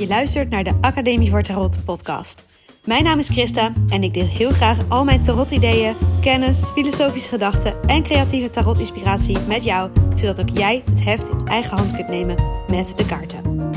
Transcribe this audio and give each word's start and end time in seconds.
Je 0.00 0.06
luistert 0.06 0.50
naar 0.50 0.64
de 0.64 0.78
Academie 0.80 1.30
voor 1.30 1.42
Tarot 1.42 1.84
podcast. 1.84 2.46
Mijn 2.84 3.04
naam 3.04 3.18
is 3.18 3.28
Christa 3.28 3.72
en 3.88 4.02
ik 4.02 4.14
deel 4.14 4.26
heel 4.26 4.50
graag 4.50 4.88
al 4.88 5.04
mijn 5.04 5.22
tarot-ideeën, 5.22 5.96
kennis, 6.20 6.64
filosofische 6.64 7.28
gedachten 7.28 7.82
en 7.82 8.02
creatieve 8.02 8.50
tarot-inspiratie 8.50 9.38
met 9.38 9.64
jou, 9.64 9.90
zodat 10.14 10.40
ook 10.40 10.48
jij 10.48 10.82
het 10.90 11.04
heft 11.04 11.28
in 11.28 11.46
eigen 11.46 11.76
hand 11.76 11.92
kunt 11.94 12.08
nemen 12.08 12.36
met 12.68 12.96
de 12.96 13.06
kaarten. 13.06 13.70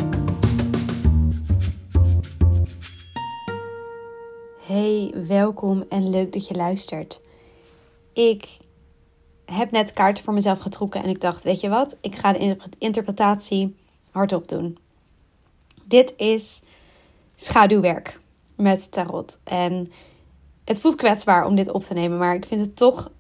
Hey, 4.66 5.14
welkom 5.28 5.84
en 5.90 6.10
leuk 6.10 6.34
dat 6.34 6.48
je 6.48 6.56
luistert. 6.56 7.22
Ik 8.14 8.58
heb 9.46 9.72
net 9.72 9.94
kaarten 9.94 10.24
voor 10.24 10.34
mezelf 10.34 10.60
getrokken 10.60 11.04
en 11.04 11.10
ik 11.10 11.22
dacht, 11.22 11.44
weet 11.44 11.60
je 11.60 11.70
wat, 11.70 11.98
ik 12.02 12.16
ga 12.16 12.34
de 12.34 12.58
interpretatie 12.78 13.76
hardop 14.12 14.48
doen. 14.48 14.83
Dit 15.84 16.14
is 16.18 16.62
schaduwwerk 17.36 18.20
met 18.56 18.92
tarot. 18.92 19.40
En 19.44 19.92
het 20.66 20.80
voelt 20.82 20.96
kwetsbaar 20.96 21.46
om 21.46 21.56
dit 21.56 21.72
op 21.72 21.84
te 21.84 21.94
nemen, 21.94 22.18
maar 22.18 22.36
ik 22.36 22.46
vind 22.46 22.62
het 22.62 22.76
toch 22.76 23.12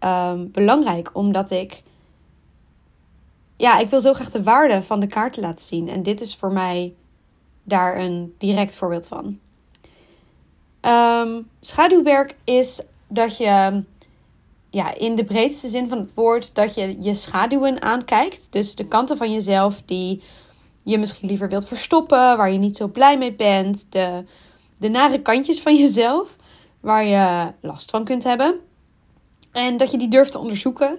um, 0.00 0.50
belangrijk 0.50 1.10
omdat 1.12 1.50
ik. 1.50 1.82
Ja, 3.56 3.78
ik 3.78 3.90
wil 3.90 4.00
zo 4.00 4.12
graag 4.12 4.30
de 4.30 4.42
waarde 4.42 4.82
van 4.82 5.00
de 5.00 5.06
kaarten 5.06 5.42
laten 5.42 5.64
zien. 5.64 5.88
En 5.88 6.02
dit 6.02 6.20
is 6.20 6.36
voor 6.36 6.52
mij 6.52 6.94
daar 7.62 7.98
een 7.98 8.34
direct 8.38 8.76
voorbeeld 8.76 9.06
van. 9.06 9.38
Um, 10.80 11.48
schaduwwerk 11.60 12.36
is 12.44 12.82
dat 13.08 13.36
je 13.36 13.82
ja, 14.70 14.94
in 14.94 15.14
de 15.14 15.24
breedste 15.24 15.68
zin 15.68 15.88
van 15.88 15.98
het 15.98 16.14
woord, 16.14 16.54
dat 16.54 16.74
je 16.74 17.02
je 17.02 17.14
schaduwen 17.14 17.82
aankijkt. 17.82 18.46
Dus 18.50 18.74
de 18.74 18.88
kanten 18.88 19.16
van 19.16 19.32
jezelf 19.32 19.82
die 19.84 20.22
je 20.82 20.98
misschien 20.98 21.28
liever 21.28 21.48
wilt 21.48 21.68
verstoppen, 21.68 22.36
waar 22.36 22.52
je 22.52 22.58
niet 22.58 22.76
zo 22.76 22.88
blij 22.88 23.18
mee 23.18 23.32
bent. 23.32 23.86
De, 23.88 24.24
de 24.76 24.88
nare 24.88 25.22
kantjes 25.22 25.60
van 25.60 25.76
jezelf, 25.82 26.36
waar 26.80 27.04
je 27.04 27.52
last 27.60 27.90
van 27.90 28.04
kunt 28.04 28.24
hebben. 28.24 28.60
En 29.52 29.76
dat 29.76 29.90
je 29.90 29.98
die 29.98 30.08
durft 30.08 30.32
te 30.32 30.38
onderzoeken. 30.38 30.98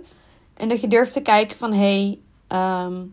En 0.53 0.69
dat 0.69 0.81
je 0.81 0.88
durft 0.88 1.13
te 1.13 1.22
kijken 1.22 1.57
van, 1.57 1.73
hé, 1.73 1.77
hey, 1.77 2.19
ehm, 2.47 3.05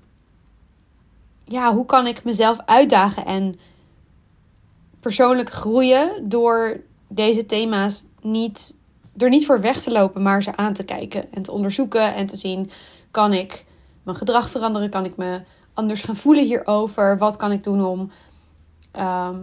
ja, 1.44 1.74
hoe 1.74 1.86
kan 1.86 2.06
ik 2.06 2.24
mezelf 2.24 2.58
uitdagen 2.64 3.24
en 3.24 3.58
persoonlijk 5.00 5.50
groeien 5.50 6.28
door 6.28 6.80
deze 7.08 7.46
thema's 7.46 8.04
niet 8.22 8.78
er 9.16 9.28
niet 9.28 9.46
voor 9.46 9.60
weg 9.60 9.82
te 9.82 9.90
lopen, 9.90 10.22
maar 10.22 10.42
ze 10.42 10.56
aan 10.56 10.72
te 10.72 10.84
kijken 10.84 11.32
en 11.32 11.42
te 11.42 11.52
onderzoeken 11.52 12.14
en 12.14 12.26
te 12.26 12.36
zien: 12.36 12.70
kan 13.10 13.32
ik 13.32 13.64
mijn 14.02 14.16
gedrag 14.16 14.50
veranderen? 14.50 14.90
Kan 14.90 15.04
ik 15.04 15.16
me 15.16 15.40
anders 15.80 16.00
gaan 16.00 16.16
voelen 16.16 16.44
hierover? 16.44 17.18
Wat 17.18 17.36
kan 17.36 17.52
ik 17.52 17.64
doen 17.64 17.84
om 17.84 18.10
ehm, 18.92 19.38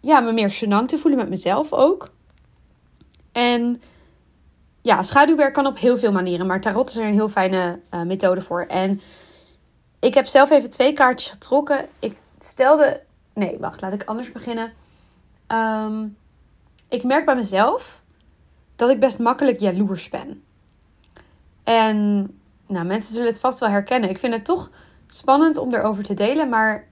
ja, 0.00 0.20
me 0.20 0.32
meer 0.32 0.52
gênant 0.52 0.86
te 0.86 0.98
voelen 0.98 1.20
met 1.20 1.28
mezelf 1.28 1.72
ook? 1.72 2.10
En 3.32 3.82
ja, 4.82 5.02
schaduwwerk 5.02 5.54
kan 5.54 5.66
op 5.66 5.78
heel 5.78 5.98
veel 5.98 6.12
manieren, 6.12 6.46
maar 6.46 6.60
tarot 6.60 6.88
is 6.88 6.96
er 6.96 7.04
een 7.04 7.12
heel 7.12 7.28
fijne 7.28 7.80
uh, 7.90 8.02
methode 8.02 8.40
voor. 8.40 8.62
En 8.62 9.00
ik 10.00 10.14
heb 10.14 10.26
zelf 10.26 10.50
even 10.50 10.70
twee 10.70 10.92
kaartjes 10.92 11.30
getrokken. 11.30 11.86
Ik 12.00 12.16
stelde. 12.38 13.02
Nee, 13.34 13.58
wacht, 13.58 13.80
laat 13.80 13.92
ik 13.92 14.04
anders 14.04 14.32
beginnen. 14.32 14.72
Ehm, 15.46 16.06
ik 16.88 17.04
merk 17.04 17.24
bij 17.24 17.34
mezelf 17.34 18.02
dat 18.76 18.90
ik 18.90 19.00
best 19.00 19.18
makkelijk 19.18 19.60
jaloers 19.60 20.08
ben. 20.08 20.42
En 21.64 22.28
nou, 22.66 22.86
mensen 22.86 23.12
zullen 23.12 23.28
het 23.28 23.40
vast 23.40 23.58
wel 23.58 23.68
herkennen. 23.68 24.10
Ik 24.10 24.18
vind 24.18 24.34
het 24.34 24.44
toch 24.44 24.70
spannend 25.14 25.56
om 25.56 25.74
erover 25.74 26.02
te 26.02 26.14
delen, 26.14 26.48
maar 26.48 26.88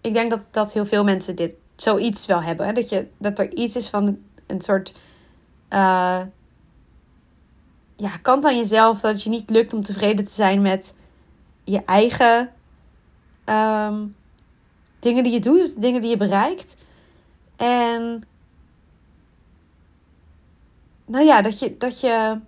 ik 0.00 0.12
denk 0.12 0.30
dat, 0.30 0.48
dat 0.50 0.72
heel 0.72 0.86
veel 0.86 1.04
mensen 1.04 1.36
dit 1.36 1.54
zoiets 1.74 2.26
wel 2.26 2.42
hebben. 2.42 2.74
Dat, 2.74 2.88
je, 2.88 3.06
dat 3.18 3.38
er 3.38 3.54
iets 3.54 3.76
is 3.76 3.88
van 3.88 4.18
een 4.46 4.60
soort 4.60 4.94
uh, 5.70 6.22
ja, 7.96 8.16
kant 8.22 8.44
aan 8.44 8.56
jezelf 8.56 9.00
dat 9.00 9.12
het 9.12 9.22
je 9.22 9.30
niet 9.30 9.50
lukt 9.50 9.74
om 9.74 9.82
tevreden 9.82 10.24
te 10.24 10.32
zijn 10.32 10.62
met 10.62 10.94
je 11.64 11.84
eigen 11.84 12.52
um, 13.44 14.16
dingen 14.98 15.22
die 15.22 15.32
je 15.32 15.40
doet, 15.40 15.80
dingen 15.80 16.00
die 16.00 16.10
je 16.10 16.16
bereikt. 16.16 16.76
En 17.56 18.24
nou 21.06 21.24
ja, 21.24 21.42
dat 21.42 21.58
je, 21.58 21.76
dat 21.76 22.00
je, 22.00 22.38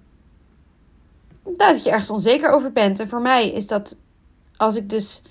dat 1.43 1.83
je 1.83 1.91
ergens 1.91 2.11
onzeker 2.11 2.50
over 2.50 2.72
bent. 2.72 3.00
En 3.00 3.09
voor 3.09 3.22
mij 3.22 3.50
is 3.50 3.67
dat 3.67 3.97
als 4.58 4.76
ik 4.76 4.91
dus 4.91 5.22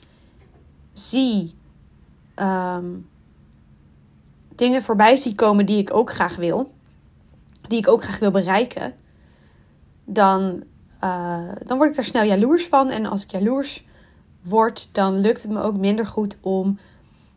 zie 0.93 1.55
um, 2.35 3.09
dingen 4.55 4.83
voorbij 4.83 5.15
zie 5.15 5.35
komen 5.35 5.65
die 5.65 5.77
ik 5.77 5.93
ook 5.93 6.11
graag 6.11 6.35
wil, 6.35 6.71
die 7.67 7.77
ik 7.77 7.87
ook 7.87 8.03
graag 8.03 8.19
wil 8.19 8.31
bereiken, 8.31 8.93
dan, 10.05 10.63
uh, 11.03 11.39
dan 11.65 11.77
word 11.77 11.89
ik 11.89 11.95
daar 11.95 12.05
snel 12.05 12.23
jaloers 12.23 12.67
van. 12.67 12.89
En 12.89 13.05
als 13.05 13.23
ik 13.23 13.31
jaloers 13.31 13.85
word, 14.41 14.89
dan 14.93 15.19
lukt 15.19 15.41
het 15.41 15.51
me 15.51 15.61
ook 15.61 15.77
minder 15.77 16.05
goed 16.05 16.37
om 16.41 16.79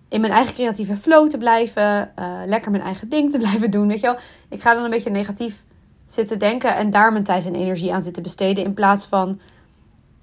in 0.09 0.21
mijn 0.21 0.33
eigen 0.33 0.55
creatieve 0.55 0.97
flow 0.97 1.29
te 1.29 1.39
blijven, 1.39 2.13
uh, 2.19 2.41
lekker 2.47 2.71
mijn 2.71 2.83
eigen 2.83 3.09
ding 3.09 3.31
te 3.31 3.39
blijven 3.45 3.71
doen. 3.71 3.89
Weet 3.89 4.01
je 4.01 4.07
wel, 4.07 4.19
ik 4.49 4.63
ga 4.63 4.75
dan 4.75 4.85
een 4.85 4.91
beetje 4.91 5.11
negatief 5.11 5.65
zitten 6.07 6.39
denken 6.39 6.77
en 6.77 6.91
daar 6.91 7.13
mijn 7.13 7.25
tijd 7.25 7.47
en 7.47 7.55
energie 7.55 7.95
aan 7.95 8.03
zitten 8.03 8.23
besteden. 8.23 8.65
In 8.65 8.75
plaats 8.75 9.07
van 9.07 9.41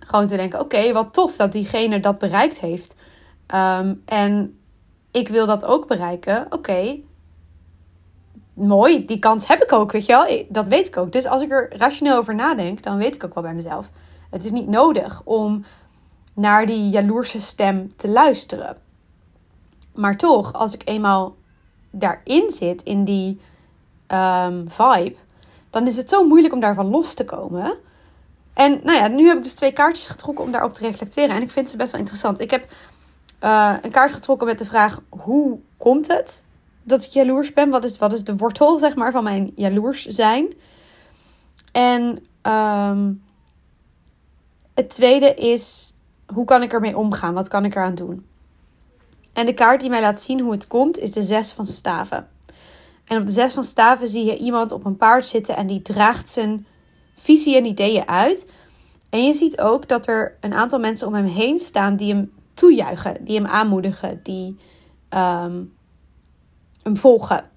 gewoon 0.08 0.28
te 0.28 0.36
denken: 0.36 0.60
oké, 0.60 0.94
wat 0.94 1.14
tof 1.14 1.36
dat 1.36 1.52
diegene 1.52 2.00
dat 2.00 2.18
bereikt 2.18 2.60
heeft. 2.60 2.96
Ehm, 3.48 3.94
en 4.06 4.60
ik 5.12 5.28
wil 5.28 5.46
dat 5.46 5.66
ook 5.66 5.88
bereiken. 5.88 6.48
Oké, 6.50 7.00
mooi, 8.54 9.06
die 9.06 9.20
kans 9.20 9.48
heb 9.48 9.64
ik 9.64 9.72
ook, 9.72 9.92
weet 9.92 10.06
je 10.06 10.12
wel. 10.12 10.46
Dat 10.50 10.68
weet 10.68 10.88
ik 10.88 10.98
ook. 10.98 11.12
Dus 11.12 11.26
als 11.26 11.42
ik 11.42 11.52
er 11.52 11.78
rationeel 11.78 12.18
over 12.18 12.36
nadenk, 12.36 12.84
dan 12.84 12.98
weet 12.98 13.16
ik 13.16 13.24
ook 13.24 13.34
wel 13.34 13.44
bij 13.44 13.54
mezelf. 13.54 13.90
Het 14.30 14.44
is 14.44 14.52
niet 14.52 14.68
nodig 14.68 15.22
om 15.24 15.66
naar 16.34 16.66
die 16.66 16.90
jaloerse 16.90 17.42
stem 17.42 17.96
te 17.96 18.10
luisteren. 18.10 18.78
Maar 19.94 20.18
toch, 20.18 20.54
als 20.54 20.74
ik 20.74 20.82
eenmaal 20.86 21.36
daarin 21.92 22.52
zit, 22.52 22.84
in 22.84 23.04
die 23.04 23.42
um, 24.08 24.70
vibe, 24.70 25.16
dan 25.70 25.88
is 25.88 25.98
het 25.98 26.10
zo 26.10 26.28
moeilijk 26.28 26.54
om 26.54 26.60
daarvan 26.60 26.90
los 26.90 27.14
te 27.14 27.26
komen. 27.26 27.78
En 28.58 28.80
nou 28.84 28.98
ja, 28.98 29.08
nu 29.08 29.28
heb 29.28 29.38
ik 29.38 29.44
dus 29.44 29.54
twee 29.54 29.72
kaartjes 29.72 30.08
getrokken 30.08 30.44
om 30.44 30.52
daarop 30.52 30.74
te 30.74 30.82
reflecteren. 30.82 31.36
En 31.36 31.42
ik 31.42 31.52
vind 31.52 31.70
ze 31.70 31.78
best 31.78 31.92
wel 31.92 32.00
interessant. 32.00 32.40
Ik 32.40 32.52
heb 32.52 32.72
uh, 33.44 33.76
een 33.82 33.92
kaart 33.92 34.12
getrokken 34.12 34.48
met 34.48 34.60
de 34.60 34.66
vraag: 34.66 35.02
hoe 35.10 35.60
komt 35.78 36.08
het 36.08 36.44
dat 36.84 37.04
ik 37.04 37.10
jaloers 37.10 37.54
ben? 37.54 37.70
Wat 37.70 37.84
is, 37.84 37.98
wat 37.98 38.14
is 38.14 38.24
de 38.24 38.36
wortel, 38.36 38.80
zeg 38.80 38.96
maar, 38.96 39.12
van 39.12 39.24
mijn 39.24 39.52
jaloers 39.56 40.06
zijn? 40.06 40.54
En 41.72 42.24
um, 42.42 43.24
het 44.74 44.90
tweede 44.90 45.34
is: 45.34 45.94
hoe 46.34 46.46
kan 46.46 46.64
ik 46.64 46.74
ermee 46.74 46.98
omgaan? 46.98 47.34
Wat 47.34 47.48
kan 47.48 47.66
ik 47.66 47.76
eraan 47.76 47.96
doen? 47.96 48.26
En 49.34 49.46
de 49.46 49.54
kaart 49.54 49.80
die 49.80 49.90
mij 49.90 50.02
laat 50.02 50.22
zien 50.22 50.40
hoe 50.40 50.52
het 50.52 50.68
komt, 50.68 50.98
is 50.98 51.12
de 51.12 51.24
zes 51.24 51.52
van 51.52 51.68
staven. 51.68 52.28
En 53.06 53.20
op 53.20 53.26
de 53.26 53.32
zes 53.32 53.54
van 53.54 53.64
staven 53.64 54.08
zie 54.08 54.26
je 54.26 54.38
iemand 54.38 54.72
op 54.72 54.86
een 54.86 54.98
paard 54.98 55.28
zitten 55.28 55.56
en 55.56 55.68
die 55.68 55.82
draagt 55.82 56.30
zijn 56.30 56.66
visie 57.18 57.58
en 57.58 57.66
ideeën 57.66 58.08
uit. 58.08 58.50
En 59.10 59.24
je 59.26 59.34
ziet 59.34 59.62
ook 59.62 59.88
dat 59.88 60.08
er 60.08 60.38
een 60.40 60.54
aantal 60.54 60.80
mensen 60.80 61.08
om 61.08 61.14
hem 61.14 61.26
heen 61.26 61.60
staan 61.60 61.96
die 61.96 62.14
hem 62.14 62.32
toejuichen, 62.54 63.26
die 63.26 63.36
hem 63.36 63.46
aanmoedigen, 63.46 64.20
die 64.24 64.58
um, 65.10 65.74
hem 66.84 66.98
volgen. 66.98 67.50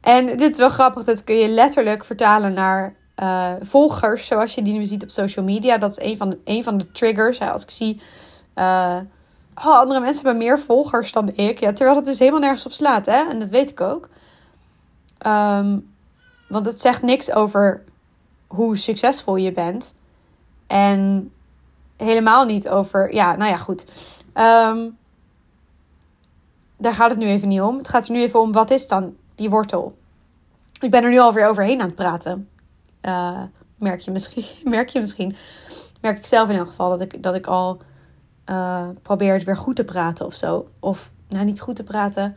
En 0.00 0.36
dit 0.36 0.52
is 0.52 0.58
wel 0.58 0.68
grappig, 0.68 1.04
dat 1.04 1.24
kun 1.24 1.34
je 1.34 1.48
letterlijk 1.48 2.04
vertalen 2.04 2.52
naar 2.52 2.94
uh, 3.22 3.52
volgers, 3.60 4.26
zoals 4.26 4.54
je 4.54 4.62
die 4.62 4.72
nu 4.72 4.84
ziet 4.84 5.02
op 5.02 5.10
social 5.10 5.44
media. 5.44 5.78
Dat 5.78 5.90
is 5.90 6.04
een 6.04 6.16
van 6.16 6.30
de, 6.30 6.62
van 6.62 6.78
de 6.78 6.92
triggers. 6.92 7.40
Als 7.40 7.62
ik 7.62 7.70
zie, 7.70 8.00
uh, 8.54 8.96
oh, 9.54 9.78
andere 9.78 10.00
mensen 10.00 10.24
hebben 10.24 10.42
meer 10.44 10.58
volgers 10.58 11.12
dan 11.12 11.28
ik. 11.34 11.60
Ja, 11.60 11.72
terwijl 11.72 11.96
het 11.96 12.04
dus 12.04 12.18
helemaal 12.18 12.40
nergens 12.40 12.66
op 12.66 12.72
slaat, 12.72 13.06
hè? 13.06 13.28
en 13.28 13.38
dat 13.38 13.48
weet 13.48 13.70
ik 13.70 13.80
ook. 13.80 14.08
Um, 15.26 15.88
want 16.48 16.66
het 16.66 16.80
zegt 16.80 17.02
niks 17.02 17.32
over 17.32 17.84
hoe 18.50 18.76
succesvol 18.76 19.36
je 19.36 19.52
bent. 19.52 19.94
En 20.66 21.32
helemaal 21.96 22.44
niet 22.44 22.68
over. 22.68 23.14
Ja, 23.14 23.36
nou 23.36 23.50
ja, 23.50 23.56
goed. 23.56 23.84
Um, 24.34 24.98
daar 26.76 26.94
gaat 26.94 27.10
het 27.10 27.18
nu 27.18 27.26
even 27.26 27.48
niet 27.48 27.60
om. 27.60 27.76
Het 27.76 27.88
gaat 27.88 28.06
er 28.06 28.12
nu 28.12 28.20
even 28.20 28.40
om 28.40 28.52
wat 28.52 28.70
is 28.70 28.88
dan 28.88 29.16
die 29.34 29.50
wortel. 29.50 29.96
Ik 30.80 30.90
ben 30.90 31.04
er 31.04 31.10
nu 31.10 31.18
alweer 31.18 31.48
overheen 31.48 31.80
aan 31.80 31.86
het 31.86 31.96
praten. 31.96 32.48
Uh, 33.02 33.42
merk, 33.78 34.00
je 34.00 34.10
misschien, 34.10 34.44
merk 34.70 34.88
je 34.88 35.00
misschien. 35.00 35.36
Merk 36.00 36.18
ik 36.18 36.26
zelf 36.26 36.48
in 36.48 36.56
elk 36.56 36.68
geval 36.68 36.90
dat 36.90 37.00
ik, 37.00 37.22
dat 37.22 37.34
ik 37.34 37.46
al 37.46 37.80
uh, 38.46 38.88
probeer 39.02 39.32
het 39.32 39.44
weer 39.44 39.56
goed 39.56 39.76
te 39.76 39.84
praten 39.84 40.26
of 40.26 40.34
zo. 40.34 40.70
Of 40.78 41.10
nou, 41.28 41.44
niet 41.44 41.60
goed 41.60 41.76
te 41.76 41.84
praten. 41.84 42.36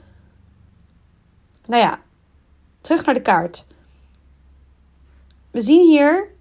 Nou 1.66 1.82
ja, 1.82 2.00
terug 2.82 3.06
naar 3.06 3.14
de 3.14 3.22
kaart. 3.22 3.66
We 5.54 5.62
zien 5.62 5.88
hier 5.88 6.32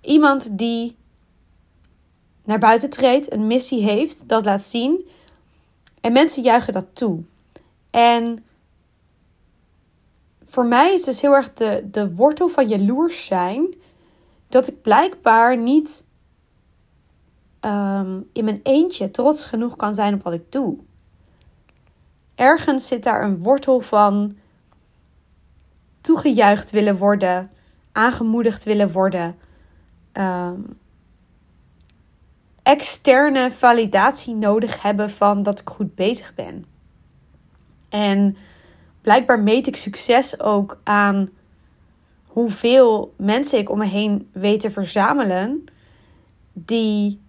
iemand 0.00 0.58
die 0.58 0.96
naar 2.44 2.58
buiten 2.58 2.90
treedt, 2.90 3.32
een 3.32 3.46
missie 3.46 3.82
heeft, 3.82 4.28
dat 4.28 4.44
laat 4.44 4.62
zien. 4.62 5.08
En 6.00 6.12
mensen 6.12 6.42
juichen 6.42 6.72
dat 6.72 6.86
toe. 6.92 7.22
En 7.90 8.44
voor 10.46 10.66
mij 10.66 10.94
is 10.94 11.04
dus 11.04 11.20
heel 11.20 11.34
erg 11.34 11.52
de, 11.52 11.88
de 11.90 12.14
wortel 12.14 12.48
van 12.48 12.68
jaloers 12.68 13.26
zijn 13.26 13.74
dat 14.48 14.68
ik 14.68 14.82
blijkbaar 14.82 15.56
niet 15.56 16.04
um, 17.60 18.28
in 18.32 18.44
mijn 18.44 18.60
eentje 18.62 19.10
trots 19.10 19.44
genoeg 19.44 19.76
kan 19.76 19.94
zijn 19.94 20.14
op 20.14 20.22
wat 20.22 20.32
ik 20.32 20.52
doe. 20.52 20.76
Ergens 22.34 22.86
zit 22.86 23.02
daar 23.02 23.24
een 23.24 23.42
wortel 23.42 23.80
van 23.80 24.36
toegejuicht 26.00 26.70
willen 26.70 26.96
worden, 26.96 27.50
aangemoedigd 27.92 28.64
willen 28.64 28.92
worden, 28.92 29.36
um, 30.12 30.78
externe 32.62 33.50
validatie 33.50 34.34
nodig 34.34 34.82
hebben 34.82 35.10
van 35.10 35.42
dat 35.42 35.60
ik 35.60 35.68
goed 35.68 35.94
bezig 35.94 36.34
ben. 36.34 36.64
En 37.88 38.36
blijkbaar 39.00 39.40
meet 39.40 39.66
ik 39.66 39.76
succes 39.76 40.40
ook 40.40 40.80
aan 40.82 41.30
hoeveel 42.26 43.14
mensen 43.16 43.58
ik 43.58 43.70
om 43.70 43.78
me 43.78 43.86
heen 43.86 44.28
weet 44.32 44.60
te 44.60 44.70
verzamelen 44.70 45.64
die. 46.52 47.20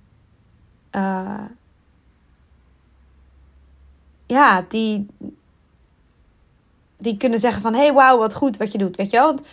Uh, 0.91 1.43
ja, 4.25 4.65
die. 4.67 5.05
Die 6.97 7.17
kunnen 7.17 7.39
zeggen 7.39 7.61
van... 7.61 7.73
hey, 7.73 7.93
wauw, 7.93 8.17
wat 8.17 8.35
goed 8.35 8.57
wat 8.57 8.71
je 8.71 8.77
doet, 8.77 8.95
weet 8.95 9.09
je 9.09 9.17
wel? 9.17 9.25
Want, 9.25 9.43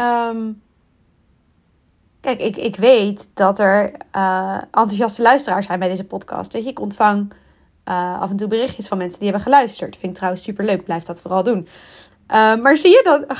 um, 0.00 0.62
kijk, 2.20 2.40
ik, 2.40 2.56
ik 2.56 2.76
weet 2.76 3.30
dat 3.34 3.58
er 3.58 3.92
uh, 4.16 4.56
enthousiaste 4.70 5.22
luisteraars 5.22 5.66
zijn 5.66 5.78
bij 5.78 5.88
deze 5.88 6.04
podcast. 6.04 6.52
Weet 6.52 6.64
je, 6.64 6.70
ik 6.70 6.80
ontvang 6.80 7.32
uh, 7.88 8.20
af 8.20 8.30
en 8.30 8.36
toe 8.36 8.48
berichtjes 8.48 8.88
van 8.88 8.98
mensen 8.98 9.20
die 9.20 9.28
hebben 9.28 9.46
geluisterd. 9.46 9.96
Vind 9.96 10.10
ik 10.10 10.16
trouwens 10.16 10.42
super 10.42 10.64
leuk. 10.64 10.84
Blijf 10.84 11.02
dat 11.02 11.20
vooral 11.20 11.42
doen. 11.42 11.58
Uh, 11.58 12.56
maar 12.56 12.76
zie 12.76 12.90
je 12.90 13.00
dat? 13.04 13.38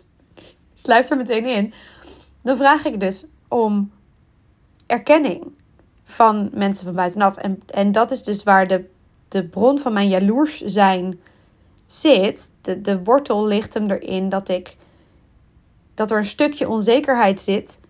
Sluit 0.84 1.10
er 1.10 1.16
meteen 1.16 1.46
in. 1.46 1.72
Dan 2.42 2.56
vraag 2.56 2.84
ik 2.84 3.00
dus 3.00 3.26
om 3.48 3.92
erkenning 4.86 5.52
van 6.04 6.50
mensen 6.52 6.84
van 6.84 6.94
buitenaf. 6.94 7.36
En, 7.36 7.62
en 7.66 7.92
dat 7.92 8.10
is 8.10 8.22
dus 8.22 8.42
waar 8.42 8.66
de, 8.66 8.84
de 9.28 9.44
bron 9.44 9.78
van 9.78 9.92
mijn 9.92 10.08
jaloers 10.08 10.60
zijn 10.60 11.20
zit. 11.86 12.50
De, 12.60 12.80
de 12.80 13.02
wortel 13.02 13.46
ligt 13.46 13.74
hem 13.74 13.90
erin 13.90 14.28
dat 14.28 14.48
ik 14.48 14.76
dat 16.00 16.10
er 16.10 16.18
een 16.18 16.24
stukje 16.24 16.68
onzekerheid 16.68 17.40
zit 17.40 17.80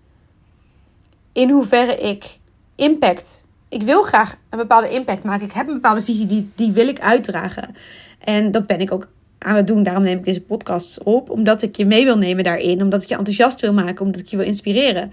in 1.33 1.51
hoeverre 1.51 1.97
ik 1.97 2.39
impact 2.75 3.49
ik 3.71 3.83
wil 3.83 4.03
graag 4.03 4.37
een 4.49 4.59
bepaalde 4.59 4.91
impact 4.91 5.25
maken. 5.25 5.47
Ik 5.47 5.53
heb 5.53 5.69
een 5.69 5.75
bepaalde 5.75 6.03
visie, 6.03 6.27
die, 6.27 6.51
die 6.55 6.73
wil 6.73 6.89
ik 6.89 7.01
uitdragen. 7.01 7.77
En 8.19 8.51
dat 8.51 8.67
ben 8.67 8.81
ik 8.81 8.93
ook 8.93 9.09
aan 9.39 9.57
het 9.57 9.67
doen. 9.67 9.83
Daarom 9.83 10.03
neem 10.03 10.19
ik 10.19 10.25
deze 10.25 10.41
podcast 10.41 11.03
op. 11.03 11.31
Omdat 11.31 11.62
ik 11.62 11.77
je 11.77 11.85
mee 11.85 12.05
wil 12.05 12.19
nemen 12.19 12.45
daarin. 12.45 12.83
Omdat 12.83 13.03
ik 13.03 13.09
je 13.09 13.17
enthousiast 13.17 13.61
wil 13.61 13.73
maken. 13.73 14.05
Omdat 14.05 14.21
ik 14.21 14.27
je 14.27 14.37
wil 14.37 14.47
inspireren. 14.47 15.13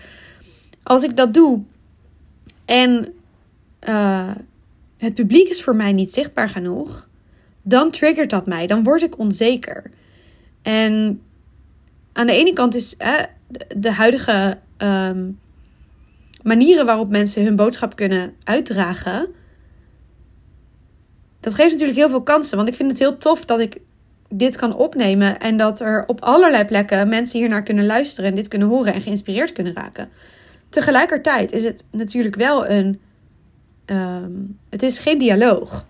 Als 0.84 1.04
ik 1.04 1.18
dat 1.18 1.34
doe 1.34 1.62
en 2.66 3.14
uh, 3.90 4.32
het 4.98 5.14
publiek 5.14 5.50
is 5.50 5.64
voor 5.64 5.76
mij 5.76 5.92
niet 5.92 6.14
zichtbaar 6.14 6.50
genoeg. 6.50 7.08
Dan 7.62 7.92
triggert 7.92 8.30
dat 8.30 8.46
mij. 8.46 8.68
Dan 8.68 8.84
word 8.84 9.02
ik 9.02 9.20
onzeker. 9.20 9.92
En 10.62 11.22
aan 12.18 12.28
de 12.28 12.34
ene 12.34 12.54
kant 12.54 12.76
is 12.76 12.98
eh, 12.98 13.24
de 13.76 13.92
huidige 13.92 14.58
um, 14.78 15.40
manieren 16.44 16.86
waarop 16.86 17.10
mensen 17.10 17.44
hun 17.44 17.56
boodschap 17.56 17.96
kunnen 17.96 18.34
uitdragen. 18.44 19.28
Dat 21.40 21.54
geeft 21.54 21.72
natuurlijk 21.72 21.98
heel 21.98 22.10
veel 22.10 22.24
kansen. 22.24 22.58
Want 22.58 22.70
ik 22.70 22.76
vind 22.76 22.90
het 22.90 23.00
heel 23.00 23.18
tof 23.18 23.46
dat 23.46 23.60
ik 23.60 23.78
dit 24.30 24.56
kan 24.56 24.76
opnemen. 24.76 25.40
En 25.40 25.58
dat 25.58 25.80
er 25.82 26.04
op 26.08 26.22
allerlei 26.22 26.66
plekken 26.66 27.10
mensen 27.10 27.40
hier 27.40 27.50
naar 27.50 27.64
kunnen 27.64 27.86
luisteren. 27.86 28.30
En 28.30 28.36
dit 28.36 28.48
kunnen 28.48 28.68
horen 28.68 28.94
en 28.94 29.02
geïnspireerd 29.02 29.52
kunnen 29.54 29.74
raken. 29.74 30.10
Tegelijkertijd 30.70 31.52
is 31.52 31.64
het 31.64 31.86
natuurlijk 31.92 32.36
wel 32.36 32.68
een. 32.68 33.00
Um, 33.86 34.60
het 34.70 34.84
is 34.84 35.00
geen 35.00 35.18
dialoog. 35.18 35.88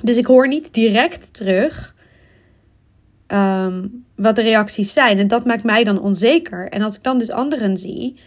Dus 0.00 0.16
ik 0.16 0.26
hoor 0.26 0.48
niet 0.48 0.74
direct 0.74 1.34
terug 1.34 1.91
um, 3.32 4.04
wat 4.16 4.36
de 4.36 4.42
reacties 4.42 4.92
zijn. 4.92 5.18
En 5.18 5.28
dat 5.28 5.44
maakt 5.44 5.64
mij 5.64 5.84
dan 5.84 6.00
onzeker. 6.00 6.68
En 6.68 6.82
als 6.82 6.96
ik 6.96 7.02
dan 7.02 7.18
dus 7.18 7.30
anderen 7.30 7.76
zie 7.76 8.20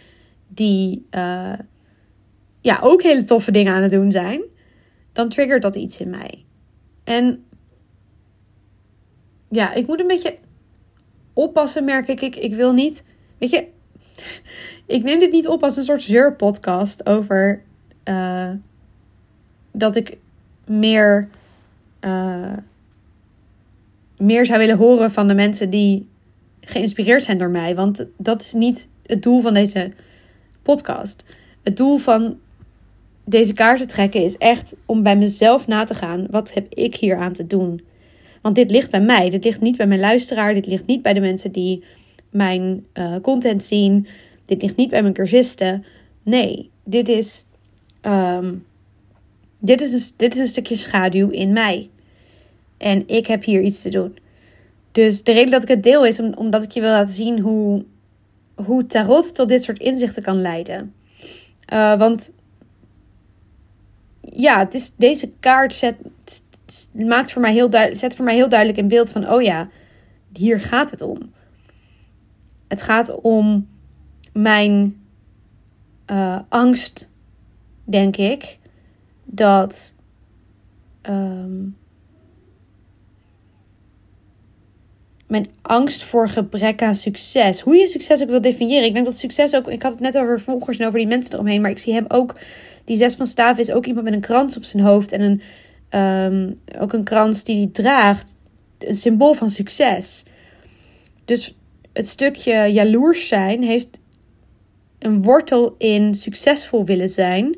die 0.48 1.06
uh, 1.10 1.52
ja, 2.60 2.78
ook 2.82 3.02
hele 3.02 3.22
toffe 3.22 3.50
dingen 3.50 3.74
aan 3.74 3.82
het 3.82 3.90
doen 3.90 4.10
zijn, 4.10 4.42
dan 5.12 5.28
triggert 5.28 5.62
dat 5.62 5.74
iets 5.74 6.00
in 6.00 6.10
mij. 6.10 6.44
En 7.04 7.44
ja, 9.50 9.72
ik 9.72 9.86
moet 9.86 10.00
een 10.00 10.06
beetje 10.06 10.36
oppassen, 11.32 11.84
merk 11.84 12.08
ik. 12.08 12.20
Ik, 12.20 12.36
ik 12.36 12.54
wil 12.54 12.72
niet, 12.72 13.04
weet 13.38 13.50
je, 13.50 13.66
ik 14.96 15.02
neem 15.02 15.18
dit 15.18 15.32
niet 15.32 15.48
op 15.48 15.62
als 15.62 15.76
een 15.76 15.84
soort 15.84 16.02
zeurpodcast 16.02 17.06
over 17.06 17.62
uh, 18.04 18.50
dat 19.72 19.96
ik 19.96 20.18
meer, 20.66 21.28
uh, 22.00 22.52
meer 24.18 24.46
zou 24.46 24.58
willen 24.58 24.76
horen 24.76 25.10
van 25.10 25.28
de 25.28 25.34
mensen 25.34 25.70
die 25.70 26.08
geïnspireerd 26.60 27.24
zijn 27.24 27.38
door 27.38 27.50
mij. 27.50 27.74
Want 27.74 28.06
dat 28.16 28.40
is 28.40 28.52
niet 28.52 28.88
het 29.06 29.22
doel 29.22 29.40
van 29.40 29.54
deze 29.54 29.92
podcast. 30.62 31.24
Het 31.62 31.76
doel 31.76 31.98
van 31.98 32.38
deze 33.24 33.52
kaarten 33.52 33.88
trekken 33.88 34.22
is 34.22 34.36
echt 34.36 34.76
om 34.86 35.02
bij 35.02 35.16
mezelf 35.16 35.66
na 35.66 35.84
te 35.84 35.94
gaan. 35.94 36.26
Wat 36.30 36.52
heb 36.52 36.66
ik 36.74 36.94
hier 36.94 37.16
aan 37.16 37.32
te 37.32 37.46
doen? 37.46 37.82
Want 38.42 38.54
dit 38.54 38.70
ligt 38.70 38.90
bij 38.90 39.00
mij. 39.00 39.30
Dit 39.30 39.44
ligt 39.44 39.60
niet 39.60 39.76
bij 39.76 39.86
mijn 39.86 40.00
luisteraar. 40.00 40.54
Dit 40.54 40.66
ligt 40.66 40.86
niet 40.86 41.02
bij 41.02 41.12
de 41.12 41.20
mensen 41.20 41.52
die 41.52 41.84
mijn 42.30 42.86
uh, 42.94 43.14
content 43.22 43.64
zien. 43.64 44.06
Dit 44.44 44.62
ligt 44.62 44.76
niet 44.76 44.90
bij 44.90 45.02
mijn 45.02 45.14
cursisten. 45.14 45.84
Nee, 46.22 46.70
dit 46.84 47.08
is, 47.08 47.46
um, 48.02 48.64
dit, 49.58 49.80
is 49.80 49.92
een, 49.92 50.14
dit 50.16 50.34
is 50.34 50.40
een 50.40 50.46
stukje 50.46 50.76
schaduw 50.76 51.28
in 51.28 51.52
mij. 51.52 51.88
En 52.78 53.08
ik 53.08 53.26
heb 53.26 53.44
hier 53.44 53.62
iets 53.62 53.82
te 53.82 53.90
doen. 53.90 54.18
Dus 54.92 55.22
de 55.22 55.32
reden 55.32 55.50
dat 55.50 55.62
ik 55.62 55.68
het 55.68 55.82
deel 55.82 56.06
is 56.06 56.20
omdat 56.20 56.62
ik 56.62 56.70
je 56.70 56.80
wil 56.80 56.90
laten 56.90 57.14
zien 57.14 57.40
hoe 57.40 57.84
hoe 58.54 58.86
tarot 58.86 59.34
tot 59.34 59.48
dit 59.48 59.62
soort 59.62 59.78
inzichten 59.78 60.22
kan 60.22 60.40
leiden. 60.40 60.94
Uh, 61.72 61.98
want 61.98 62.32
ja, 64.20 64.58
het 64.58 64.74
is, 64.74 64.94
deze 64.96 65.32
kaart 65.40 65.74
zet, 65.74 66.02
maakt 66.92 67.32
voor 67.32 67.42
mij 67.42 67.52
heel 67.52 67.70
zet 67.92 68.16
voor 68.16 68.24
mij 68.24 68.34
heel 68.34 68.48
duidelijk 68.48 68.78
in 68.78 68.88
beeld 68.88 69.10
van: 69.10 69.30
oh 69.30 69.42
ja, 69.42 69.68
hier 70.32 70.60
gaat 70.60 70.90
het 70.90 71.02
om. 71.02 71.32
Het 72.68 72.82
gaat 72.82 73.20
om 73.20 73.68
mijn 74.32 75.00
uh, 76.10 76.40
angst, 76.48 77.08
denk 77.84 78.16
ik, 78.16 78.58
dat. 79.24 79.94
Um, 81.02 81.76
mijn 85.26 85.46
angst 85.62 86.04
voor 86.04 86.28
gebrek 86.28 86.82
aan 86.82 86.94
succes. 86.94 87.60
Hoe 87.60 87.76
je 87.76 87.86
succes 87.86 88.22
ook 88.22 88.28
wil 88.28 88.40
definiëren. 88.40 88.84
Ik 88.84 88.92
denk 88.92 89.06
dat 89.06 89.18
succes 89.18 89.54
ook. 89.54 89.68
Ik 89.68 89.82
had 89.82 89.92
het 89.92 90.00
net 90.00 90.18
over 90.18 90.40
volgers 90.40 90.78
en 90.78 90.86
over 90.86 90.98
die 90.98 91.08
mensen 91.08 91.32
eromheen. 91.32 91.60
Maar 91.60 91.70
ik 91.70 91.78
zie 91.78 91.92
hem 91.92 92.04
ook. 92.08 92.38
Die 92.84 92.96
zes 92.96 93.14
van 93.14 93.26
staven 93.26 93.62
is 93.62 93.72
ook 93.72 93.86
iemand 93.86 94.04
met 94.04 94.14
een 94.14 94.20
krans 94.20 94.56
op 94.56 94.64
zijn 94.64 94.82
hoofd. 94.82 95.12
En 95.12 95.20
een, 95.20 95.42
um, 96.00 96.60
ook 96.78 96.92
een 96.92 97.04
krans 97.04 97.44
die 97.44 97.56
hij 97.56 97.68
draagt. 97.72 98.36
Een 98.78 98.96
symbool 98.96 99.34
van 99.34 99.50
succes. 99.50 100.24
Dus 101.24 101.54
het 101.92 102.08
stukje 102.08 102.72
jaloers 102.72 103.28
zijn 103.28 103.62
heeft 103.62 104.00
een 104.98 105.22
wortel 105.22 105.74
in 105.78 106.14
succesvol 106.14 106.84
willen 106.84 107.10
zijn. 107.10 107.56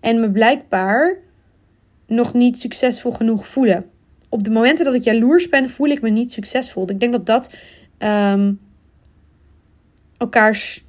En 0.00 0.20
me 0.20 0.30
blijkbaar 0.30 1.16
nog 2.06 2.34
niet 2.34 2.60
succesvol 2.60 3.10
genoeg 3.10 3.48
voelen 3.48 3.92
op 4.34 4.44
de 4.44 4.50
momenten 4.50 4.84
dat 4.84 4.94
ik 4.94 5.02
jaloers 5.02 5.48
ben, 5.48 5.70
voel 5.70 5.88
ik 5.88 6.00
me 6.00 6.10
niet 6.10 6.32
succesvol. 6.32 6.90
Ik 6.90 7.00
denk 7.00 7.12
dat 7.12 7.26
dat 7.26 7.50
um, 7.98 8.60
elkaars 10.16 10.84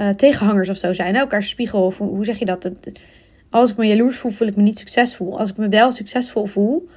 uh, 0.00 0.08
tegenhangers 0.08 0.68
of 0.68 0.76
zo 0.76 0.92
zijn. 0.92 1.16
Elkaars 1.16 1.48
spiegel. 1.48 1.84
Of 1.84 1.98
hoe, 1.98 2.24
zeg 2.24 2.38
je 2.38 2.44
dat? 2.44 2.70
Als 3.50 3.70
ik 3.70 3.76
me 3.76 3.86
jaloers 3.86 4.16
voel, 4.16 4.30
voel 4.30 4.48
ik 4.48 4.56
me 4.56 4.62
niet 4.62 4.78
succesvol. 4.78 5.38
Als 5.38 5.50
ik 5.50 5.56
me 5.56 5.68
wel 5.68 5.92
succesvol 5.92 6.46
voel, 6.46 6.88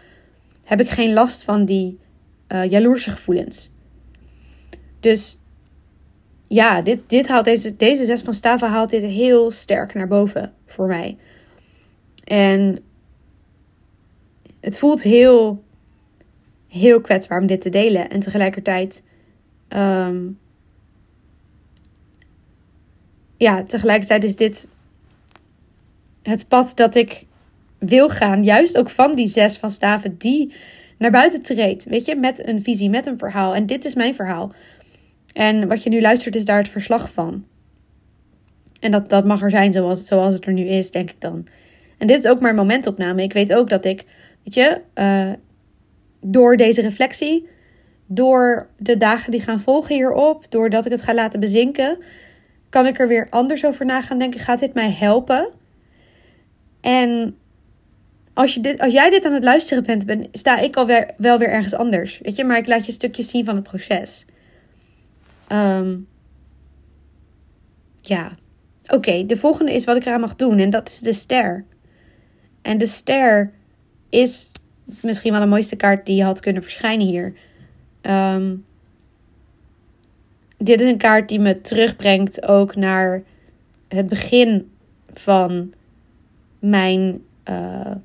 heb 0.64 0.80
ik 0.80 0.90
geen 0.90 1.14
last 1.14 1.44
van 1.44 1.66
die 1.66 2.00
uh, 2.48 2.70
jaloerse 2.70 3.10
gevoelens. 3.10 3.72
Dus 5.00 5.40
ja, 6.48 6.82
dit, 6.82 7.00
dit 7.08 7.28
haalt 7.28 7.46
deze, 7.46 7.76
deze 7.76 8.06
zes 8.06 8.22
van 8.22 8.34
staven 8.34 8.70
haalt 8.70 8.90
dit 8.90 9.04
heel 9.04 9.52
sterk 9.52 9.94
naar 9.94 10.08
boven 10.08 10.54
voor 10.66 10.88
mij. 10.88 11.18
En 12.24 12.80
het 14.66 14.78
voelt 14.78 15.04
heel, 15.04 15.64
heel 16.68 17.02
kwetsbaar 17.02 17.40
om 17.40 17.48
dit 17.48 17.62
te 17.62 17.70
delen. 17.70 18.10
En 18.10 18.20
tegelijkertijd, 18.20 19.04
um, 19.70 20.40
ja, 23.38 23.64
tegelijkertijd 23.64 24.24
is 24.24 24.36
dit 24.36 24.68
het 26.22 26.48
pad 26.48 26.72
dat 26.76 26.96
ik 26.96 27.26
wil 27.78 28.10
gaan. 28.10 28.44
Juist 28.44 28.78
ook 28.78 28.90
van 28.90 29.16
die 29.16 29.28
zes 29.28 29.58
van 29.58 29.70
staven 29.70 30.18
die 30.18 30.54
naar 30.98 31.12
buiten 31.12 31.42
treedt. 31.42 31.84
Weet 31.84 32.06
je, 32.06 32.16
met 32.16 32.48
een 32.48 32.64
visie, 32.64 32.90
met 32.90 33.06
een 33.06 33.18
verhaal. 33.18 33.56
En 33.56 33.66
dit 33.66 33.86
is 33.86 33.96
mijn 33.96 34.16
verhaal. 34.16 34.54
En 35.34 35.68
wat 35.68 35.84
je 35.84 35.90
nu 35.90 36.02
luistert 36.02 36.36
is 36.36 36.46
daar 36.46 36.58
het 36.58 36.70
verslag 36.70 37.12
van. 37.12 37.46
En 38.80 38.92
dat, 38.92 39.10
dat 39.10 39.26
mag 39.26 39.42
er 39.42 39.50
zijn 39.50 39.74
zoals, 39.74 40.06
zoals 40.06 40.34
het 40.34 40.46
er 40.46 40.54
nu 40.54 40.68
is, 40.68 40.92
denk 40.92 41.10
ik 41.10 41.22
dan. 41.22 41.48
En 41.98 42.08
dit 42.08 42.18
is 42.18 42.30
ook 42.30 42.40
maar 42.40 42.50
een 42.50 42.56
momentopname. 42.56 43.24
Ik 43.24 43.34
weet 43.34 43.54
ook 43.54 43.70
dat 43.70 43.86
ik, 43.86 44.06
weet 44.46 44.54
je, 44.54 44.82
uh, 44.96 45.34
door 46.22 46.58
deze 46.58 46.82
reflectie, 46.82 47.48
door 48.06 48.70
de 48.78 48.98
dagen 48.98 49.32
die 49.32 49.42
gaan 49.42 49.60
volgen 49.60 49.96
hierop, 49.96 50.46
doordat 50.50 50.86
ik 50.86 50.92
het 50.92 51.02
ga 51.02 51.14
laten 51.14 51.40
bezinken, 51.40 51.98
kan 52.70 52.86
ik 52.86 53.00
er 53.00 53.08
weer 53.08 53.28
anders 53.30 53.66
over 53.66 53.86
na 53.86 54.02
gaan 54.02 54.20
denken. 54.20 54.40
Gaat 54.40 54.60
dit 54.60 54.74
mij 54.74 54.92
helpen? 54.92 55.50
En 56.82 57.38
als, 58.34 58.54
je 58.54 58.62
dit, 58.62 58.80
als 58.80 58.94
jij 58.94 59.10
dit 59.10 59.26
aan 59.26 59.34
het 59.34 59.44
luisteren 59.44 59.84
bent, 59.84 60.06
ben, 60.06 60.28
sta 60.32 60.58
ik 60.60 60.76
alweer 60.76 61.14
wel 61.18 61.38
weer 61.38 61.50
ergens 61.50 61.74
anders. 61.74 62.20
Weet 62.24 62.36
je, 62.36 62.44
maar 62.44 62.58
ik 62.58 62.68
laat 62.68 62.86
je 62.86 62.92
stukjes 62.92 63.30
zien 63.30 63.46
van 63.46 63.56
het 63.56 63.64
proces. 63.64 64.26
Um, 65.52 66.08
ja, 68.02 68.38
oké. 68.88 69.26
de 69.26 69.38
volgende 69.38 69.74
is 69.74 69.86
wat 69.86 69.96
ik 69.96 70.06
eraan 70.06 70.20
mag 70.20 70.36
doen. 70.36 70.60
En 70.60 70.70
dat 70.70 70.90
is 70.90 71.00
de 71.00 71.14
ster. 71.14 71.66
En 72.62 72.78
de 72.78 72.88
ster 72.88 73.52
is 74.16 74.52
misschien 75.02 75.32
wel 75.32 75.42
de 75.42 75.48
mooiste 75.48 75.76
kaart 75.76 76.06
die 76.06 76.16
je 76.16 76.24
had 76.24 76.40
kunnen 76.40 76.64
verschijnen 76.64 77.08
hier. 77.08 77.34
Um, 78.02 78.66
dit 80.58 80.82
is 80.82 80.88
een 80.88 80.98
kaart 80.98 81.30
die 81.30 81.40
me 81.40 81.62
terugbrengt 81.62 82.48
ook 82.48 82.76
naar 82.76 83.24
het 83.88 84.08
begin 84.08 84.72
van 85.14 85.74
mijn, 86.60 87.24
uh, 87.50 87.96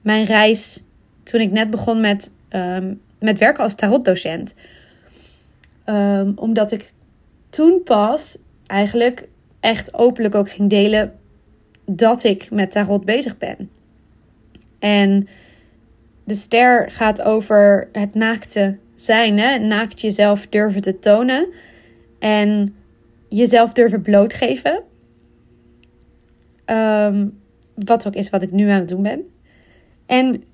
mijn 0.00 0.24
reis. 0.24 0.82
Toen 1.22 1.40
ik 1.40 1.50
net 1.50 1.70
begon 1.70 2.00
met, 2.00 2.30
um, 2.50 3.00
met 3.18 3.38
werken 3.38 3.64
als 3.64 3.74
tarotdocent. 3.74 4.54
Um, 5.84 6.32
omdat 6.36 6.72
ik 6.72 6.92
toen 7.50 7.82
pas 7.84 8.38
eigenlijk 8.66 9.28
echt 9.60 9.94
openlijk 9.94 10.34
ook 10.34 10.50
ging 10.50 10.70
delen 10.70 11.18
dat 11.84 12.24
ik 12.24 12.50
met 12.50 12.70
tarot 12.70 13.04
bezig 13.04 13.38
ben. 13.38 13.70
En 14.78 15.28
de 16.24 16.34
ster 16.34 16.90
gaat 16.90 17.22
over 17.22 17.88
het 17.92 18.14
naakte 18.14 18.78
zijn, 18.94 19.38
hè? 19.38 19.58
naakt 19.58 20.00
jezelf 20.00 20.46
durven 20.46 20.82
te 20.82 20.98
tonen 20.98 21.48
en 22.18 22.74
jezelf 23.28 23.72
durven 23.72 24.02
blootgeven. 24.02 24.82
Um, 26.66 27.40
wat 27.74 28.06
ook 28.06 28.14
is 28.14 28.30
wat 28.30 28.42
ik 28.42 28.50
nu 28.50 28.68
aan 28.68 28.78
het 28.78 28.88
doen 28.88 29.02
ben. 29.02 29.28
En 30.06 30.44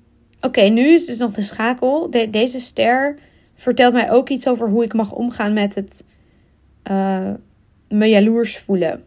oké, 0.41 0.61
nu 0.61 0.93
is 0.93 1.05
dus 1.05 1.17
nog 1.17 1.31
de 1.31 1.41
schakel. 1.41 2.09
deze 2.29 2.59
ster 2.59 3.17
vertelt 3.55 3.93
mij 3.93 4.11
ook 4.11 4.29
iets 4.29 4.47
over 4.47 4.69
hoe 4.69 4.83
ik 4.83 4.93
mag 4.93 5.11
omgaan 5.11 5.53
met 5.53 5.75
het 5.75 6.05
uh, 6.91 7.33
me 7.89 8.05
jaloers 8.05 8.57
voelen. 8.57 9.03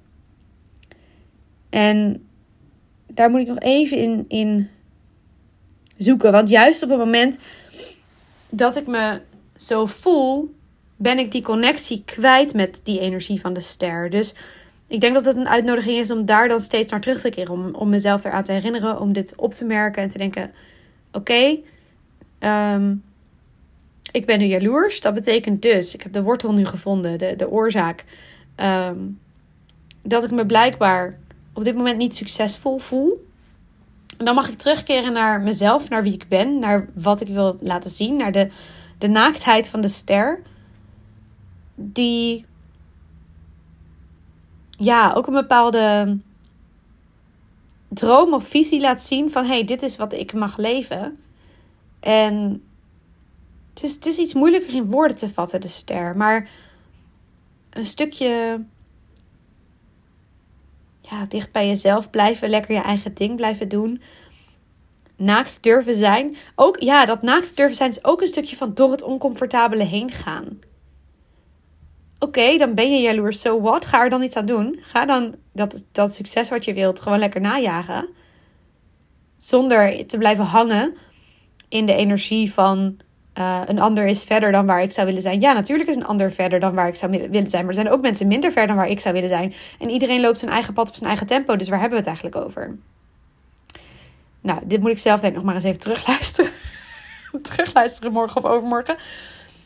En 1.71 2.27
daar 3.07 3.31
moet 3.31 3.41
ik 3.41 3.47
nog 3.47 3.59
even 3.59 3.97
in, 3.97 4.25
in 4.29 4.69
zoeken. 5.99 6.33
Want 6.33 6.49
juist 6.49 6.83
op 6.83 6.89
het 6.89 6.99
moment 6.99 7.39
dat 8.49 8.77
ik 8.77 8.87
me 8.87 9.21
zo 9.57 9.87
voel, 9.87 10.55
ben 10.97 11.19
ik 11.19 11.33
die 11.33 11.43
connectie 11.43 12.03
kwijt 12.05 12.55
met 12.55 12.81
die 12.83 13.01
energie 13.01 13.41
van 13.41 13.53
de 13.53 13.61
ster. 13.61 14.11
Dus 14.11 14.35
ik 14.87 15.01
denk 15.01 15.15
dat 15.15 15.25
het 15.25 15.37
een 15.37 15.49
uitnodiging 15.49 15.99
is 15.99 16.11
om 16.11 16.25
daar 16.25 16.49
dan 16.49 16.61
steeds 16.61 16.91
naar 16.91 17.01
terug 17.01 17.21
te 17.21 17.29
keren. 17.29 17.53
Om, 17.53 17.75
om 17.75 17.89
mezelf 17.89 18.25
eraan 18.25 18.45
te 18.45 18.53
herinneren, 18.53 19.01
om 19.01 19.13
dit 19.13 19.33
op 19.37 19.55
te 19.55 19.65
merken 19.65 20.03
en 20.03 20.09
te 20.09 20.19
denken: 20.19 20.53
oké, 21.13 21.59
ehm, 22.39 22.95
ik 24.13 24.27
ben 24.27 24.39
nu 24.39 24.45
jaloers. 24.45 25.01
Dat 25.01 25.15
betekent 25.15 25.63
dus, 25.63 25.95
ik 25.95 26.03
heb 26.03 26.13
de 26.13 26.23
wortel 26.23 26.53
nu 26.53 26.67
gevonden, 26.67 27.19
de, 27.19 27.37
de 27.37 27.51
oorzaak. 27.51 28.05
Ehm, 28.55 28.99
dat 30.03 30.25
ik 30.25 30.31
me 30.31 30.47
blijkbaar 30.47 31.19
op 31.53 31.65
dit 31.65 31.75
moment 31.75 31.99
niet 31.99 32.15
succesvol 32.15 32.79
voel. 32.79 33.27
En 34.19 34.25
dan 34.25 34.35
mag 34.35 34.49
ik 34.49 34.59
terugkeren 34.59 35.13
naar 35.13 35.41
mezelf, 35.41 35.89
naar 35.89 36.03
wie 36.03 36.13
ik 36.13 36.29
ben, 36.29 36.59
naar 36.59 36.89
wat 36.95 37.21
ik 37.21 37.29
wil 37.29 37.59
laten 37.61 37.91
zien, 37.91 38.17
naar 38.17 38.33
de, 38.33 38.51
de 38.99 39.09
naaktheid 39.09 39.69
van 39.69 39.81
de 39.81 39.89
ster. 39.89 40.43
Die 41.75 42.47
ja, 44.71 45.13
ook 45.13 45.27
een 45.27 45.33
bepaalde 45.33 46.17
droom 47.89 48.35
of 48.35 48.49
visie 48.49 48.81
laat 48.81 49.03
zien 49.03 49.31
van 49.31 49.45
hé, 49.45 49.53
hey, 49.53 49.65
dit 49.65 49.83
is 49.83 49.97
wat 49.97 50.13
ik 50.13 50.33
mag 50.33 50.57
leven. 50.57 51.19
En 52.01 52.63
het 53.75 53.83
is, 53.83 53.95
het 53.95 54.07
is 54.07 54.19
iets 54.19 54.35
moeilijker 54.35 54.75
in 54.75 54.91
woorden 54.91 55.17
te 55.17 55.31
vatten, 55.31 55.61
de 55.61 55.69
ster. 55.69 56.17
Maar 56.17 56.51
een 57.71 57.87
stukje 57.87 58.61
ja, 61.11 61.25
dicht 61.29 61.53
bij 61.53 61.69
jezelf 61.69 62.11
blijven, 62.11 62.51
lekker 62.51 62.75
je 62.75 62.81
eigen 62.81 63.15
ding 63.15 63.37
blijven 63.37 63.69
doen. 63.69 64.03
Naakt 65.17 65.63
durven 65.63 65.95
zijn. 65.95 66.37
Ook 66.55 66.81
ja, 66.81 67.05
dat 67.05 67.23
naakt 67.23 67.57
durven 67.57 67.77
zijn 67.77 67.91
is 67.91 68.05
ook 68.05 68.21
een 68.21 68.29
stukje 68.29 68.57
van 68.57 68.75
door 68.75 68.91
het 68.91 69.03
oncomfortabele 69.03 69.85
heen 69.85 70.11
gaan. 70.11 70.59
Oké, 72.19 72.57
dan 72.57 72.75
ben 72.75 72.93
je 72.93 73.01
jaloers, 73.01 73.41
so 73.41 73.61
what? 73.61 73.87
Ga 73.87 74.03
er 74.03 74.11
dan 74.11 74.23
iets 74.23 74.37
aan 74.37 74.47
doen. 74.47 74.79
Ga 74.83 75.07
dan 75.07 75.35
dat, 75.53 75.85
dat 75.93 76.15
succes 76.15 76.49
wat 76.49 76.65
je 76.65 76.75
wilt 76.75 77.01
gewoon 77.01 77.19
lekker 77.19 77.41
najagen. 77.41 78.09
Zonder 79.39 80.07
te 80.07 80.19
blijven 80.19 80.45
hangen 80.45 80.97
in 81.69 81.87
de 81.87 81.95
energie 81.95 82.53
van 82.53 83.01
uh, 83.39 83.61
een 83.67 83.79
ander 83.79 84.07
is 84.07 84.25
verder 84.25 84.53
dan 84.53 84.67
waar 84.67 84.83
ik 84.83 84.93
zou 84.93 85.07
willen 85.07 85.23
zijn. 85.23 85.41
Ja, 85.41 85.53
natuurlijk 85.53 85.89
is 85.89 85.97
een 85.97 86.07
ander 86.07 86.33
verder 86.33 86.61
dan 86.61 86.75
waar 86.75 86.89
ik 86.89 86.95
zou 86.95 87.11
willen 87.11 87.49
zijn. 87.49 87.65
Maar 87.65 87.75
er 87.75 87.81
zijn 87.81 87.91
ook 87.91 88.01
mensen 88.01 88.27
minder 88.27 88.53
ver 88.53 88.67
dan 88.67 88.77
waar 88.77 88.89
ik 88.89 89.01
zou 89.01 89.15
willen 89.15 89.29
zijn. 89.29 89.55
En 89.79 89.91
iedereen 89.91 90.21
loopt 90.21 90.39
zijn 90.39 90.51
eigen 90.51 90.75
pad 90.75 90.89
op 90.89 90.95
zijn 90.95 91.09
eigen 91.09 91.27
tempo. 91.27 91.57
Dus 91.57 91.69
waar 91.69 91.81
hebben 91.81 91.99
we 92.03 92.11
het 92.11 92.21
eigenlijk 92.21 92.47
over? 92.47 92.77
Nou, 94.41 94.61
dit 94.65 94.81
moet 94.81 94.91
ik 94.91 94.99
zelf 94.99 95.21
denk 95.21 95.33
ik 95.33 95.39
nog 95.39 95.47
maar 95.47 95.55
eens 95.55 95.65
even 95.65 95.81
terugluisteren. 95.81 96.51
terugluisteren 97.43 98.13
morgen 98.13 98.45
of 98.45 98.51
overmorgen. 98.51 98.97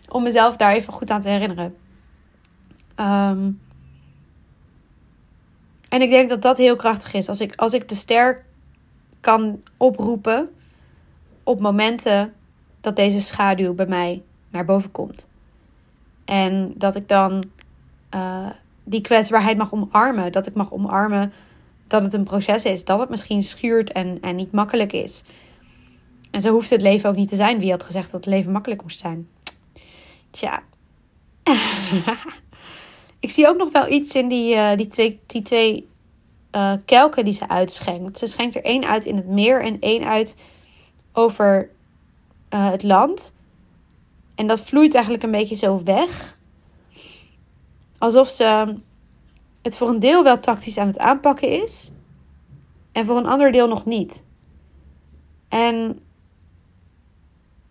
Om 0.09 0.23
mezelf 0.23 0.57
daar 0.57 0.73
even 0.73 0.93
goed 0.93 1.11
aan 1.11 1.21
te 1.21 1.29
herinneren. 1.29 1.77
Um, 2.97 3.61
en 5.89 6.03
ik 6.03 6.11
denk 6.11 6.29
dat 6.29 6.43
dat 6.43 6.59
heel 6.59 6.77
krachtig 6.77 7.15
is. 7.15 7.29
Als 7.29 7.41
ik, 7.41 7.53
als 7.57 7.73
ik 7.73 7.89
de 7.89 7.95
ster 7.95 8.45
kan 9.21 9.63
oproepen 9.77 10.51
op 11.43 11.61
momenten 11.61 12.35
dat 12.83 12.97
deze 12.97 13.21
schaduw 13.21 13.75
bij 13.75 13.87
mij 13.87 14.23
naar 14.51 14.65
boven 14.65 14.91
komt. 14.91 15.29
En 16.25 16.73
dat 16.77 16.97
ik 16.97 17.09
dan 17.09 17.45
uh, 18.15 18.47
die 18.85 19.01
kwetsbaarheid 19.01 19.57
mag 19.57 19.73
omarmen. 19.73 20.33
Dat 20.33 20.47
ik 20.47 20.55
mag 20.55 20.73
omarmen 20.73 21.33
dat 21.87 22.03
het 22.03 22.15
een 22.15 22.25
proces 22.25 22.65
is. 22.65 22.85
Dat 22.85 23.01
het 23.01 23.09
misschien 23.09 23.43
schuurt 23.43 23.93
en, 23.93 24.19
en 24.21 24.37
niet 24.37 24.53
makkelijk 24.53 24.93
is. 24.93 25.25
En 26.31 26.41
zo 26.41 26.53
hoeft 26.53 26.71
het 26.71 26.83
leven 26.83 27.09
ook 27.11 27.17
niet 27.17 27.29
te 27.29 27.37
zijn. 27.37 27.59
Wie 27.59 27.71
had 27.71 27.83
gezegd 27.83 28.11
dat 28.11 28.25
het 28.25 28.35
leven 28.35 28.53
makkelijk 28.53 28.83
moest 28.83 28.99
zijn? 28.99 29.29
Tja. 30.31 30.63
ik 33.21 33.31
zie 33.31 33.49
ook 33.49 33.57
nog 33.57 33.73
wel 33.73 33.89
iets 33.89 34.15
in 34.15 34.29
die, 34.29 34.55
uh, 34.55 34.77
die 34.77 34.87
twee, 34.87 35.21
die 35.27 35.43
twee 35.43 35.89
uh, 36.53 36.73
kelken 36.85 37.25
die 37.25 37.35
ze 37.35 37.49
uitschenkt. 37.49 38.19
Ze 38.19 38.27
schenkt 38.27 38.55
er 38.55 38.65
één 38.65 38.85
uit 38.85 39.05
in 39.05 39.17
het 39.17 39.27
meer 39.27 39.63
en 39.63 39.81
één 39.81 40.05
uit 40.05 40.37
over 41.13 41.71
uh, 42.55 42.71
het 42.71 42.83
land. 42.83 43.35
En 44.35 44.47
dat 44.47 44.61
vloeit 44.61 44.95
eigenlijk 44.95 45.25
een 45.25 45.31
beetje 45.31 45.57
zo 45.57 45.83
weg. 45.83 46.39
Alsof 47.99 48.29
ze 48.29 48.77
het 49.63 49.77
voor 49.77 49.89
een 49.89 50.01
deel 50.01 50.23
wel 50.23 50.41
tactisch 50.41 50.79
aan 50.79 50.87
het 50.87 50.99
aanpakken 50.99 51.63
is. 51.63 51.93
En 52.93 53.05
voor 53.05 53.17
een 53.17 53.27
ander 53.27 53.53
deel 53.53 53.69
nog 53.69 53.85
niet. 53.85 54.25
En 55.49 56.01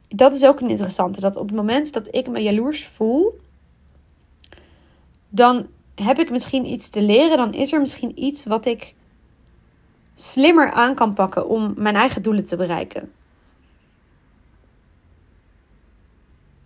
dat 0.07 0.33
is 0.33 0.45
ook 0.45 0.59
een 0.59 0.69
interessante. 0.69 1.21
Dat 1.21 1.35
op 1.35 1.47
het 1.47 1.55
moment 1.55 1.93
dat 1.93 2.15
ik 2.15 2.27
me 2.27 2.39
jaloers 2.39 2.87
voel. 2.87 3.39
Dan 5.29 5.67
heb 5.95 6.19
ik 6.19 6.29
misschien 6.29 6.65
iets 6.65 6.89
te 6.89 7.01
leren. 7.01 7.37
Dan 7.37 7.53
is 7.53 7.73
er 7.73 7.79
misschien 7.79 8.23
iets 8.23 8.45
wat 8.45 8.65
ik 8.65 8.95
slimmer 10.13 10.71
aan 10.71 10.95
kan 10.95 11.13
pakken 11.13 11.47
om 11.47 11.73
mijn 11.77 11.95
eigen 11.95 12.21
doelen 12.21 12.45
te 12.45 12.55
bereiken. 12.55 13.11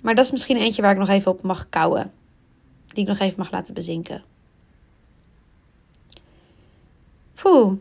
Maar 0.05 0.15
dat 0.15 0.25
is 0.25 0.31
misschien 0.31 0.57
eentje 0.57 0.81
waar 0.81 0.91
ik 0.91 0.97
nog 0.97 1.09
even 1.09 1.31
op 1.31 1.41
mag 1.41 1.69
kouwen. 1.69 2.12
Die 2.88 3.03
ik 3.03 3.07
nog 3.07 3.19
even 3.19 3.38
mag 3.38 3.51
laten 3.51 3.74
bezinken. 3.74 4.24
Poeh. 7.35 7.74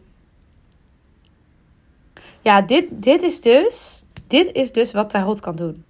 Ja, 2.40 2.62
dit, 2.62 2.88
dit 2.90 3.22
is 3.22 3.40
dus. 3.40 4.04
Dit 4.26 4.52
is 4.52 4.72
dus 4.72 4.92
wat 4.92 5.10
tarot 5.10 5.40
kan 5.40 5.56
doen. 5.56 5.84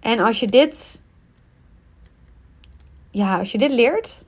En 0.00 0.18
als 0.18 0.40
je 0.40 0.46
dit. 0.46 1.02
Ja, 3.10 3.38
als 3.38 3.52
je 3.52 3.58
dit 3.58 3.70
leert. 3.70 4.24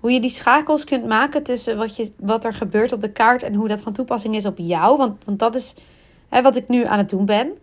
hoe 0.00 0.12
je 0.12 0.20
die 0.20 0.30
schakels 0.30 0.84
kunt 0.84 1.06
maken 1.06 1.42
tussen 1.42 1.76
wat, 1.76 1.96
je, 1.96 2.12
wat 2.16 2.44
er 2.44 2.54
gebeurt 2.54 2.92
op 2.92 3.00
de 3.00 3.12
kaart 3.12 3.42
en 3.42 3.54
hoe 3.54 3.68
dat 3.68 3.80
van 3.80 3.92
toepassing 3.92 4.34
is 4.34 4.46
op 4.46 4.58
jou. 4.58 4.96
Want, 4.96 5.24
want 5.24 5.38
dat 5.38 5.54
is 5.54 5.74
hè, 6.28 6.42
wat 6.42 6.56
ik 6.56 6.68
nu 6.68 6.84
aan 6.84 6.98
het 6.98 7.10
doen 7.10 7.24
ben. 7.24 7.58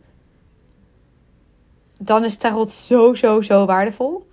Dan 2.01 2.23
is 2.23 2.37
tarot 2.37 2.71
zo, 2.71 3.13
zo, 3.13 3.41
zo 3.41 3.65
waardevol. 3.65 4.27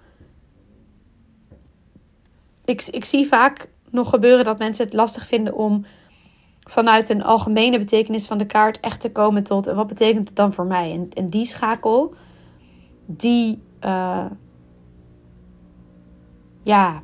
Ik, 2.64 2.86
ik 2.90 3.04
zie 3.04 3.26
vaak 3.26 3.68
nog 3.90 4.10
gebeuren 4.10 4.44
dat 4.44 4.58
mensen 4.58 4.84
het 4.84 4.94
lastig 4.94 5.26
vinden 5.26 5.54
om 5.54 5.84
vanuit 6.60 7.08
een 7.08 7.24
algemene 7.24 7.78
betekenis 7.78 8.26
van 8.26 8.38
de 8.38 8.46
kaart 8.46 8.80
echt 8.80 9.00
te 9.00 9.12
komen 9.12 9.42
tot 9.42 9.66
en 9.66 9.76
wat 9.76 9.86
betekent 9.86 10.28
het 10.28 10.36
dan 10.36 10.52
voor 10.52 10.66
mij? 10.66 10.92
En, 10.92 11.08
en 11.14 11.28
die 11.28 11.46
schakel, 11.46 12.14
die, 13.06 13.62
uh, 13.84 14.26
ja, 16.62 17.02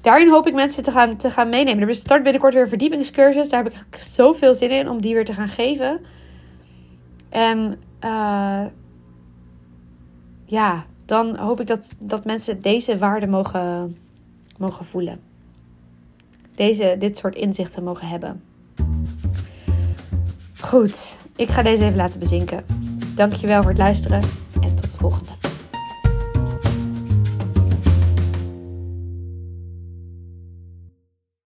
daarin 0.00 0.28
hoop 0.30 0.46
ik 0.46 0.54
mensen 0.54 0.82
te 0.82 0.90
gaan, 0.90 1.16
te 1.16 1.30
gaan 1.30 1.48
meenemen. 1.48 1.88
Er 1.88 1.94
start 1.94 2.22
binnenkort 2.22 2.54
weer 2.54 2.62
een 2.62 2.68
verdiepingscursus. 2.68 3.48
Daar 3.48 3.64
heb 3.64 3.72
ik 3.72 3.98
zoveel 3.98 4.54
zin 4.54 4.70
in 4.70 4.88
om 4.88 5.00
die 5.00 5.14
weer 5.14 5.24
te 5.24 5.34
gaan 5.34 5.48
geven. 5.48 6.00
En 7.28 7.80
uh, 8.04 8.64
ja, 10.54 10.84
dan 11.04 11.36
hoop 11.36 11.60
ik 11.60 11.66
dat, 11.66 11.96
dat 11.98 12.24
mensen 12.24 12.60
deze 12.60 12.98
waarde 12.98 13.26
mogen, 13.26 13.96
mogen 14.58 14.84
voelen. 14.84 15.20
Deze, 16.54 16.96
dit 16.98 17.16
soort 17.16 17.34
inzichten 17.34 17.84
mogen 17.84 18.08
hebben. 18.08 18.42
Goed, 20.60 21.18
ik 21.36 21.48
ga 21.48 21.62
deze 21.62 21.84
even 21.84 21.96
laten 21.96 22.20
bezinken. 22.20 22.64
Dankjewel 23.14 23.60
voor 23.60 23.70
het 23.70 23.80
luisteren 23.80 24.22
en 24.60 24.74
tot 24.74 24.90
de 24.90 24.96
volgende. 24.96 25.32